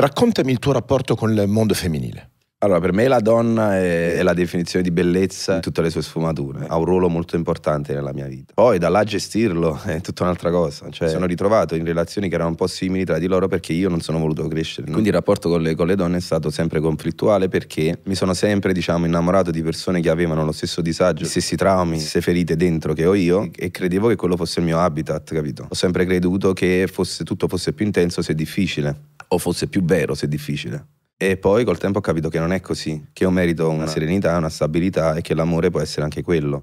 [0.00, 2.30] Raccontami il tuo rapporto con il mondo femminile.
[2.62, 6.02] Allora, per me la donna è, è, la definizione di bellezza in tutte le sue
[6.02, 6.66] sfumature.
[6.68, 8.52] Ha un ruolo molto importante nella mia vita.
[8.52, 10.90] Poi da là gestirlo è tutta un'altra cosa.
[10.90, 13.88] Cioè, sono ritrovato in relazioni che erano un po' simili tra di loro perché io
[13.88, 14.90] non sono voluto crescere.
[14.90, 18.34] Quindi il rapporto con le, con le donne è stato sempre conflittuale perché mi sono
[18.34, 22.20] sempre, diciamo, innamorato di persone che avevano lo stesso disagio, gli stessi traumi, le stesse
[22.20, 25.66] ferite dentro che ho io e credevo che quello fosse il mio habitat, capito?
[25.66, 28.94] Ho sempre creduto che fosse, tutto fosse più intenso se difficile
[29.28, 30.84] o fosse più vero se difficile.
[31.22, 34.38] E poi col tempo ho capito che non è così, che io merito una serenità,
[34.38, 36.58] una stabilità e che l'amore può essere anche quello.